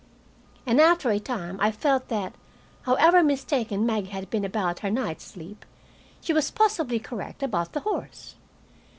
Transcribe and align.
And 0.65 0.81
after 0.81 1.11
a 1.11 1.19
time 1.19 1.59
I 1.61 1.69
felt 1.69 2.07
that, 2.07 2.33
however 2.87 3.21
mistaken 3.23 3.85
Maggie 3.85 4.07
had 4.09 4.31
been 4.31 4.43
about 4.43 4.79
her 4.79 4.89
night's 4.89 5.23
sleep, 5.25 5.63
she 6.21 6.33
was 6.33 6.49
possibly 6.49 6.97
correct 6.97 7.43
about 7.43 7.73
the 7.73 7.81
horse. 7.81 8.33